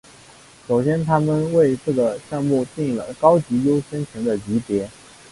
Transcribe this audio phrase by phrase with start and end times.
[0.67, 4.89] 首先他们为这个项目订了高级优先权的级别。